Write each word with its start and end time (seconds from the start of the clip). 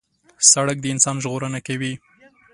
سړک 0.51 0.77
د 0.81 0.85
انسان 0.93 1.15
ژغورنه 1.23 1.59
کوي. 1.67 1.93